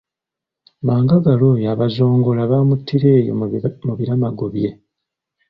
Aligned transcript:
Mangagala 0.85 1.43
oyo 1.53 1.65
Abazongola 1.73 2.41
baamuttira 2.51 3.07
eyo 3.19 3.31
mu 3.89 3.93
biramago 3.97 4.45
bye. 4.53 4.69